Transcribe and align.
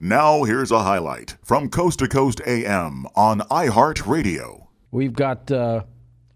Now, 0.00 0.44
here's 0.44 0.70
a 0.70 0.84
highlight 0.84 1.36
from 1.42 1.68
Coast 1.68 1.98
to 1.98 2.06
Coast 2.06 2.40
AM 2.46 3.04
on 3.16 3.40
iHeartRadio. 3.40 4.68
We've 4.92 5.12
got 5.12 5.50
uh, 5.50 5.82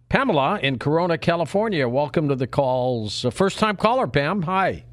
Pamela 0.08 0.58
in 0.58 0.80
Corona, 0.80 1.16
California. 1.16 1.88
Welcome 1.88 2.28
to 2.28 2.34
the 2.34 2.48
calls. 2.48 3.24
First 3.30 3.60
time 3.60 3.76
caller, 3.76 4.08
Pam. 4.08 4.42
Hi. 4.42 4.84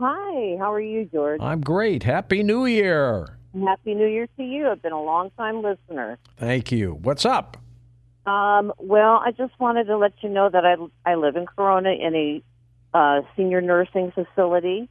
Hi, 0.00 0.56
how 0.58 0.72
are 0.72 0.80
you, 0.80 1.04
George? 1.12 1.42
I'm 1.42 1.60
great. 1.60 2.02
Happy 2.02 2.42
New 2.42 2.64
Year. 2.64 3.36
Happy 3.52 3.92
New 3.92 4.06
Year 4.06 4.26
to 4.38 4.42
you. 4.42 4.70
I've 4.70 4.80
been 4.80 4.92
a 4.92 5.02
long 5.02 5.30
time 5.36 5.60
listener. 5.60 6.18
Thank 6.38 6.72
you. 6.72 6.94
What's 7.02 7.26
up? 7.26 7.58
Um, 8.24 8.72
well, 8.78 9.20
I 9.22 9.32
just 9.36 9.52
wanted 9.60 9.84
to 9.84 9.98
let 9.98 10.12
you 10.22 10.30
know 10.30 10.48
that 10.48 10.64
I, 10.64 10.76
I 11.04 11.16
live 11.16 11.36
in 11.36 11.44
Corona 11.44 11.90
in 11.90 12.14
a 12.14 12.42
uh, 12.96 13.20
senior 13.36 13.60
nursing 13.60 14.12
facility, 14.12 14.88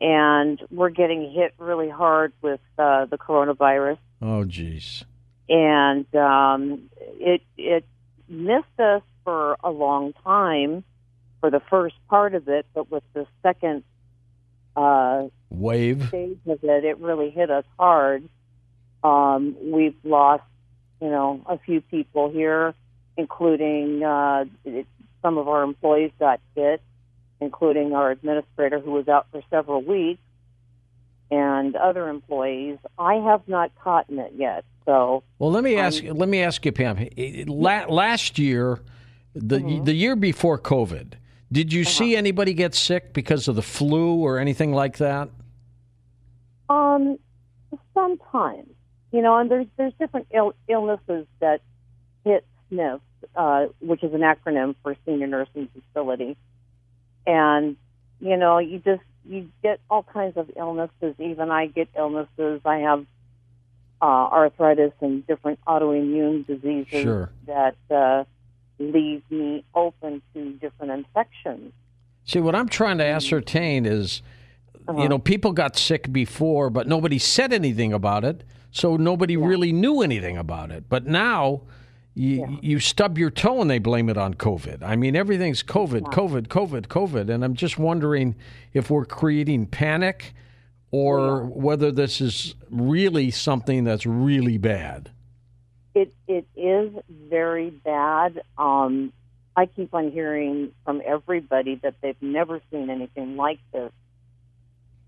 and 0.00 0.60
we're 0.70 0.90
getting 0.90 1.30
hit 1.32 1.54
really 1.58 1.88
hard 1.88 2.32
with 2.42 2.60
uh, 2.78 3.06
the 3.06 3.18
coronavirus. 3.18 3.98
Oh, 4.22 4.44
geez. 4.44 5.04
And 5.48 6.12
um, 6.14 6.90
it 6.98 7.42
it 7.56 7.84
missed 8.28 8.78
us 8.78 9.02
for 9.24 9.56
a 9.62 9.70
long 9.70 10.12
time 10.24 10.84
for 11.40 11.50
the 11.50 11.60
first 11.70 11.94
part 12.08 12.34
of 12.34 12.48
it, 12.48 12.66
but 12.74 12.90
with 12.90 13.02
the 13.14 13.26
second 13.42 13.84
uh, 14.76 15.28
Wave. 15.50 16.08
stage 16.08 16.38
of 16.46 16.62
it, 16.62 16.84
it 16.84 16.98
really 16.98 17.30
hit 17.30 17.50
us 17.50 17.64
hard. 17.78 18.28
Um, 19.02 19.56
we've 19.62 19.96
lost, 20.04 20.44
you 21.00 21.08
know, 21.08 21.42
a 21.46 21.58
few 21.58 21.80
people 21.80 22.30
here, 22.30 22.74
including 23.16 24.02
uh, 24.02 24.44
it, 24.64 24.86
some 25.22 25.38
of 25.38 25.48
our 25.48 25.62
employees 25.62 26.12
got 26.18 26.40
hit, 26.54 26.82
including 27.40 27.94
our 27.94 28.10
administrator 28.10 28.78
who 28.80 28.92
was 28.92 29.08
out 29.08 29.26
for 29.30 29.42
several 29.50 29.82
weeks, 29.82 30.20
and 31.30 31.76
other 31.76 32.08
employees. 32.08 32.78
I 32.98 33.14
have 33.14 33.46
not 33.46 33.70
caught 33.82 34.06
it 34.08 34.32
yet, 34.36 34.64
so 34.84 35.22
Well, 35.38 35.50
let 35.50 35.64
me 35.64 35.76
ask. 35.76 36.02
Let 36.04 36.28
me 36.28 36.42
ask 36.42 36.64
you, 36.64 36.72
Pam. 36.72 37.08
Last 37.46 38.38
year, 38.38 38.80
the 39.34 39.80
the 39.84 39.94
year 39.94 40.16
before 40.16 40.58
COVID, 40.58 41.14
did 41.52 41.72
you 41.72 41.84
see 41.84 42.16
anybody 42.16 42.54
get 42.54 42.74
sick 42.74 43.12
because 43.12 43.48
of 43.48 43.56
the 43.56 43.62
flu 43.62 44.16
or 44.16 44.38
anything 44.38 44.72
like 44.72 44.98
that? 44.98 45.28
Um, 46.68 47.18
sometimes, 47.94 48.68
you 49.12 49.22
know, 49.22 49.36
and 49.36 49.50
there's 49.50 49.66
there's 49.76 49.92
different 49.98 50.26
Ill- 50.32 50.54
illnesses 50.68 51.26
that 51.40 51.60
hit 52.24 52.46
SNF, 52.70 53.00
uh, 53.34 53.66
which 53.80 54.02
is 54.02 54.12
an 54.12 54.20
acronym 54.20 54.74
for 54.82 54.96
Senior 55.06 55.26
Nursing 55.26 55.68
Facility, 55.74 56.36
and 57.28 57.76
you 58.20 58.36
know, 58.36 58.58
you 58.58 58.80
just 58.80 59.02
you 59.24 59.48
get 59.62 59.78
all 59.88 60.02
kinds 60.02 60.36
of 60.36 60.50
illnesses. 60.56 61.14
Even 61.20 61.50
I 61.50 61.66
get 61.66 61.88
illnesses. 61.96 62.60
I 62.64 62.78
have 62.78 63.06
uh, 64.00 64.04
arthritis 64.04 64.92
and 65.00 65.26
different 65.26 65.60
autoimmune 65.66 66.46
diseases 66.46 67.02
Sure. 67.02 67.30
that 67.46 67.76
uh, 67.90 68.24
leave 68.78 69.22
me 69.30 69.64
open 69.74 70.22
to 70.34 70.52
different 70.54 70.92
infections. 70.92 71.72
See, 72.24 72.40
what 72.40 72.54
I'm 72.54 72.68
trying 72.68 72.98
to 72.98 73.04
ascertain 73.04 73.86
is, 73.86 74.22
you 74.96 75.08
know, 75.08 75.18
people 75.18 75.52
got 75.52 75.76
sick 75.76 76.12
before, 76.12 76.70
but 76.70 76.86
nobody 76.86 77.18
said 77.18 77.52
anything 77.52 77.92
about 77.92 78.24
it, 78.24 78.44
so 78.70 78.96
nobody 78.96 79.36
really 79.36 79.72
knew 79.72 80.02
anything 80.02 80.36
about 80.36 80.70
it. 80.70 80.84
But 80.88 81.06
now, 81.06 81.62
you 82.18 82.58
you 82.60 82.80
stub 82.80 83.16
your 83.16 83.30
toe 83.30 83.60
and 83.60 83.70
they 83.70 83.78
blame 83.78 84.08
it 84.08 84.16
on 84.16 84.34
COVID. 84.34 84.82
I 84.82 84.96
mean, 84.96 85.14
everything's 85.14 85.62
COVID, 85.62 86.02
COVID, 86.12 86.48
COVID, 86.48 86.86
COVID, 86.86 87.30
and 87.32 87.44
I'm 87.44 87.54
just 87.54 87.78
wondering 87.78 88.34
if 88.72 88.90
we're 88.90 89.04
creating 89.04 89.66
panic 89.66 90.34
or 90.90 91.44
whether 91.44 91.92
this 91.92 92.20
is 92.20 92.54
really 92.70 93.30
something 93.30 93.84
that's 93.84 94.04
really 94.06 94.58
bad. 94.58 95.10
It 95.94 96.12
it 96.26 96.46
is 96.56 96.92
very 97.08 97.70
bad. 97.70 98.42
Um, 98.56 99.12
I 99.56 99.66
keep 99.66 99.94
on 99.94 100.10
hearing 100.10 100.72
from 100.84 101.02
everybody 101.04 101.76
that 101.82 101.94
they've 102.00 102.20
never 102.20 102.60
seen 102.70 102.90
anything 102.90 103.36
like 103.36 103.58
this. 103.72 103.92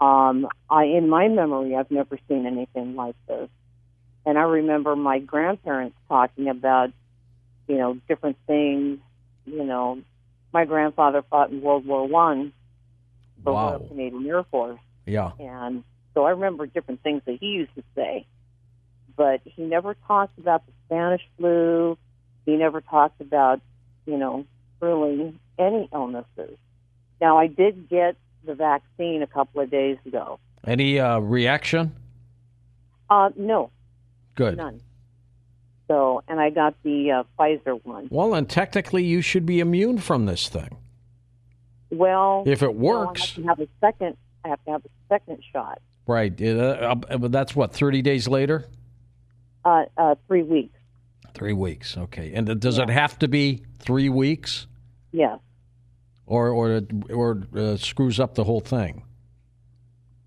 Um, 0.01 0.49
I, 0.69 0.85
in 0.85 1.09
my 1.09 1.29
memory, 1.29 1.77
I've 1.77 1.91
never 1.91 2.19
seen 2.29 2.47
anything 2.47 2.97
like 2.97 3.17
this, 3.29 3.49
and 4.25 4.39
I 4.39 4.43
remember 4.43 4.97
my 4.97 5.19
grandparents 5.19 5.97
talking 6.09 6.49
about, 6.49 6.91
you 7.71 7.79
know, 7.79 7.97
different 8.09 8.37
things. 8.49 8.99
You 9.47 9.65
know, 9.65 10.01
my 10.53 10.65
grandfather 10.65 11.23
fought 11.31 11.51
in 11.51 11.63
World 11.63 11.87
War 11.87 12.07
One 12.09 12.53
for 13.45 13.53
Wow. 13.53 13.69
Royal 13.71 13.89
Canadian 13.89 14.27
Air 14.27 14.43
Force. 14.51 14.81
Yeah. 15.07 15.31
And 15.39 15.85
so 16.15 16.25
I 16.25 16.31
remember 16.31 16.67
different 16.67 17.03
things 17.03 17.23
that 17.27 17.39
he 17.39 17.47
used 17.47 17.75
to 17.77 17.85
say. 17.95 18.27
But 19.17 19.41
he 19.45 19.63
never 19.63 19.95
talked 20.07 20.37
about 20.39 20.67
the 20.67 20.73
Spanish 20.87 21.23
flu. 21.37 21.97
He 22.45 22.57
never 22.57 22.81
talked 22.81 23.21
about, 23.21 23.61
you 24.07 24.17
know, 24.17 24.45
really 24.81 25.39
any 25.59 25.89
illnesses. 25.93 26.57
Now, 27.21 27.39
I 27.39 27.47
did 27.47 27.89
get 27.89 28.17
the 28.45 28.55
vaccine 28.55 29.23
a 29.23 29.27
couple 29.27 29.61
of 29.61 29.71
days 29.71 29.99
ago. 30.07 30.39
Any 30.67 30.99
uh, 30.99 31.19
reaction? 31.21 31.95
Uh, 33.09 33.31
no, 33.37 33.71
Good. 34.35 34.57
none. 34.57 34.81
So, 35.91 36.23
and 36.29 36.39
I 36.39 36.51
got 36.51 36.81
the 36.85 37.11
uh, 37.11 37.23
Pfizer 37.37 37.85
one. 37.85 38.07
Well, 38.13 38.33
and 38.35 38.49
technically, 38.49 39.03
you 39.03 39.23
should 39.23 39.45
be 39.45 39.59
immune 39.59 39.99
from 39.99 40.25
this 40.25 40.49
thing. 40.49 40.77
Well, 41.91 42.45
If 42.47 42.63
it 42.63 42.67
no, 42.67 42.71
I 42.71 42.75
works. 42.75 43.21
have 43.23 43.35
to 43.35 43.43
have 43.49 43.59
a 43.59 43.69
second. 43.81 44.17
I 44.45 44.51
have 44.51 44.65
to 44.67 44.71
have 44.71 44.85
a 44.85 44.89
second 45.09 45.43
shot. 45.53 45.81
Right. 46.07 46.41
Uh, 46.41 46.95
uh, 47.11 47.19
that's 47.27 47.57
what, 47.57 47.73
30 47.75 48.03
days 48.03 48.29
later? 48.29 48.67
Uh, 49.65 49.87
uh, 49.97 50.15
three 50.29 50.45
weeks. 50.45 50.79
Three 51.35 51.53
weeks. 51.55 51.97
Okay. 51.99 52.35
And 52.35 52.61
does 52.61 52.79
it 52.79 52.89
have 52.89 53.19
to 53.19 53.27
be 53.27 53.65
three 53.81 54.09
weeks 54.09 54.69
Yes. 55.11 55.41
or, 56.25 56.51
or, 56.51 56.83
or 57.13 57.43
uh, 57.57 57.77
screws 57.77 58.21
up 58.21 58.37
the 58.37 58.45
whole 58.45 58.61
thing? 58.61 59.03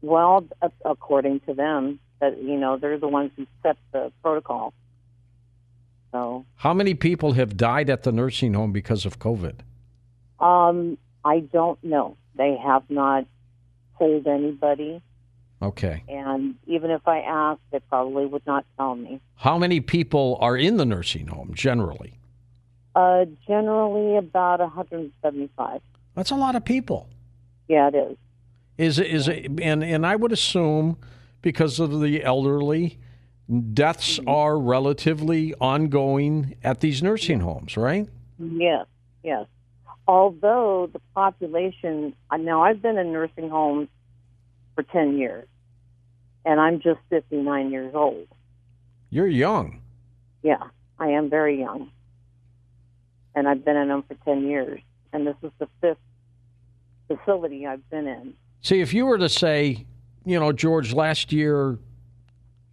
Well, 0.01 0.45
according 0.83 1.39
to 1.47 1.53
them, 1.53 1.99
that 2.19 2.43
you 2.43 2.57
know 2.57 2.75
they're 2.77 2.99
the 2.99 3.07
ones 3.07 3.31
who 3.37 3.47
set 3.61 3.77
the 3.93 4.11
protocol. 4.21 4.73
So, 6.13 6.45
How 6.57 6.75
many 6.75 6.93
people 6.93 7.31
have 7.33 7.57
died 7.57 7.89
at 7.89 8.03
the 8.03 8.11
nursing 8.11 8.53
home 8.53 8.71
because 8.71 9.05
of 9.05 9.17
COVID? 9.19 9.61
um, 10.39 10.97
I 11.25 11.39
don't 11.39 11.81
know. 11.83 12.17
They 12.35 12.55
have 12.63 12.83
not 12.89 13.25
told 13.97 14.27
anybody, 14.27 15.01
Okay. 15.61 16.03
and 16.07 16.55
even 16.67 16.91
if 16.91 17.07
I 17.07 17.19
asked, 17.21 17.61
they 17.71 17.79
probably 17.79 18.25
would 18.27 18.45
not 18.45 18.65
tell 18.77 18.95
me. 18.95 19.21
How 19.35 19.57
many 19.57 19.79
people 19.79 20.37
are 20.41 20.55
in 20.57 20.77
the 20.77 20.85
nursing 20.85 21.27
home 21.27 21.51
generally? 21.55 22.19
Uh, 22.95 23.25
generally, 23.47 24.17
about 24.17 24.59
175. 24.59 25.81
That's 26.13 26.29
a 26.31 26.35
lot 26.35 26.55
of 26.55 26.63
people. 26.65 27.09
Yeah, 27.67 27.87
it 27.87 27.95
is. 27.95 28.17
Is 28.77 28.99
it, 28.99 29.07
is 29.07 29.27
it, 29.29 29.59
and 29.61 29.83
and 29.83 30.05
I 30.05 30.15
would 30.15 30.31
assume 30.31 30.97
because 31.41 31.79
of 31.79 32.01
the 32.01 32.23
elderly, 32.23 32.99
deaths 33.73 34.19
are 34.25 34.57
relatively 34.57 35.53
ongoing 35.55 36.55
at 36.63 36.79
these 36.79 37.03
nursing 37.03 37.41
homes, 37.41 37.77
right? 37.77 38.07
Yes, 38.39 38.85
yes. 39.23 39.47
Although 40.07 40.89
the 40.91 40.99
population, 41.13 42.15
uh, 42.29 42.37
now 42.37 42.63
I've 42.63 42.81
been 42.81 42.97
in 42.97 43.13
nursing 43.13 43.49
homes 43.49 43.87
for 44.75 44.83
10 44.83 45.17
years, 45.17 45.47
and 46.45 46.59
I'm 46.59 46.81
just 46.81 46.99
59 47.09 47.71
years 47.71 47.93
old. 47.95 48.27
You're 49.09 49.27
young. 49.27 49.81
Yeah, 50.41 50.63
I 50.99 51.09
am 51.09 51.29
very 51.29 51.59
young. 51.59 51.91
And 53.35 53.47
I've 53.47 53.63
been 53.63 53.77
in 53.77 53.87
them 53.87 54.03
for 54.07 54.15
10 54.25 54.47
years. 54.47 54.79
And 55.11 55.25
this 55.25 55.35
is 55.43 55.51
the 55.59 55.67
fifth 55.81 55.97
facility 57.07 57.65
I've 57.65 57.87
been 57.89 58.07
in. 58.07 58.33
See, 58.61 58.81
if 58.81 58.93
you 58.93 59.05
were 59.05 59.17
to 59.17 59.29
say, 59.29 59.85
you 60.25 60.39
know, 60.39 60.51
George, 60.51 60.93
last 60.93 61.31
year, 61.31 61.77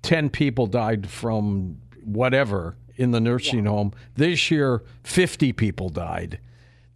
10 0.02 0.30
people 0.30 0.66
died 0.66 1.08
from 1.08 1.78
whatever 2.04 2.76
in 2.96 3.10
the 3.10 3.20
nursing 3.20 3.66
home. 3.66 3.92
This 4.14 4.50
year, 4.50 4.82
50 5.04 5.52
people 5.52 5.88
died. 5.88 6.38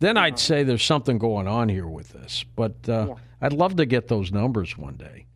Then 0.00 0.16
I'd 0.16 0.38
say 0.38 0.62
there's 0.62 0.82
something 0.84 1.18
going 1.18 1.46
on 1.48 1.68
here 1.68 1.86
with 1.86 2.10
this. 2.10 2.44
But 2.56 2.88
uh, 2.88 3.06
Yeah. 3.08 3.14
I'd 3.40 3.52
love 3.52 3.76
to 3.76 3.86
get 3.86 4.08
those 4.08 4.32
numbers 4.32 4.78
one 4.78 4.96
day. 4.96 5.26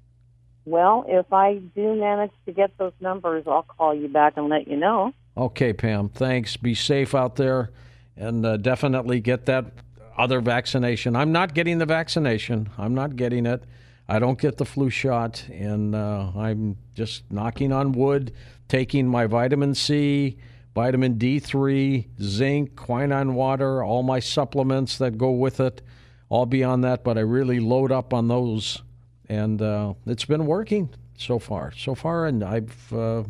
Well, 0.64 1.04
if 1.08 1.32
I 1.32 1.56
do 1.74 1.94
manage 1.94 2.32
to 2.46 2.52
get 2.52 2.76
those 2.78 2.92
numbers, 3.00 3.44
I'll 3.46 3.62
call 3.62 3.94
you 3.94 4.08
back 4.08 4.34
and 4.36 4.48
let 4.48 4.68
you 4.68 4.76
know. 4.76 5.12
Okay, 5.36 5.72
Pam. 5.72 6.08
Thanks. 6.10 6.56
Be 6.56 6.74
safe 6.74 7.14
out 7.14 7.36
there, 7.36 7.70
and 8.16 8.44
uh, 8.44 8.56
definitely 8.58 9.20
get 9.20 9.46
that 9.46 9.72
other 10.16 10.40
vaccination. 10.40 11.16
I'm 11.16 11.32
not 11.32 11.54
getting 11.54 11.78
the 11.78 11.86
vaccination. 11.86 12.68
I'm 12.76 12.94
not 12.94 13.16
getting 13.16 13.46
it. 13.46 13.62
I 14.08 14.18
don't 14.18 14.38
get 14.38 14.56
the 14.56 14.64
flu 14.64 14.88
shot, 14.88 15.44
and 15.50 15.94
uh, 15.94 16.32
I'm 16.34 16.78
just 16.94 17.30
knocking 17.30 17.72
on 17.72 17.92
wood, 17.92 18.32
taking 18.66 19.06
my 19.06 19.26
vitamin 19.26 19.74
C, 19.74 20.38
vitamin 20.74 21.16
D3, 21.16 22.06
zinc, 22.22 22.74
quinine 22.74 23.34
water, 23.34 23.82
all 23.82 24.02
my 24.02 24.18
supplements 24.20 24.96
that 24.98 25.18
go 25.18 25.30
with 25.32 25.60
it. 25.60 25.82
All 26.30 26.46
beyond 26.46 26.84
that, 26.84 27.04
but 27.04 27.16
I 27.16 27.22
really 27.22 27.58
load 27.58 27.90
up 27.90 28.12
on 28.12 28.28
those, 28.28 28.82
and 29.28 29.60
uh, 29.62 29.94
it's 30.06 30.26
been 30.26 30.44
working. 30.46 30.90
so 31.16 31.38
far. 31.38 31.72
So 31.72 31.94
far, 31.94 32.26
and 32.26 32.44
I've 32.44 32.92
uh, 32.92 33.24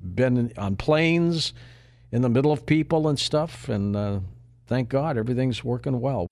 been 0.00 0.52
on 0.56 0.76
planes 0.76 1.52
in 2.10 2.22
the 2.22 2.28
middle 2.28 2.50
of 2.50 2.64
people 2.66 3.08
and 3.08 3.18
stuff, 3.18 3.68
and 3.68 3.94
uh, 3.94 4.20
thank 4.66 4.88
God 4.88 5.16
everything's 5.18 5.62
working 5.62 6.00
well. 6.00 6.31